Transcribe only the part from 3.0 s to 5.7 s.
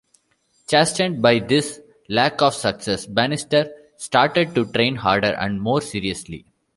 Bannister started to train harder and